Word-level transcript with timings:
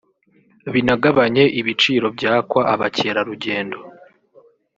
binagabanye 0.73 1.43
ibiciro 1.59 2.07
byakwa 2.17 2.61
abakerarugendo 2.73 3.77